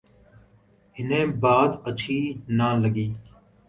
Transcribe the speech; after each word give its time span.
انہیں 0.95 1.25
بات 1.41 1.71
اچھی 1.89 2.17
نہ 2.57 2.67
لگی۔ 2.81 3.07